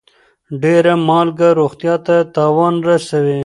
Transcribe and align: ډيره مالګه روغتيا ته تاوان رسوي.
ډيره 0.61 0.93
مالګه 1.07 1.49
روغتيا 1.59 1.95
ته 2.05 2.15
تاوان 2.35 2.75
رسوي. 2.87 3.39